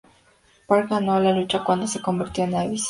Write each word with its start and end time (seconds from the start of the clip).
Park 0.67 0.89
ganó 0.89 1.19
la 1.19 1.31
lucha 1.31 1.63
cuando 1.63 1.85
se 1.85 2.01
convirtió 2.01 2.45
en 2.45 2.55
Abyss. 2.55 2.79